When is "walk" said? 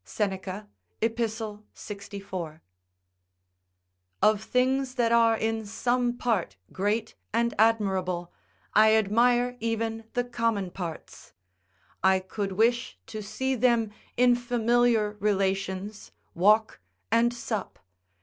16.33-16.79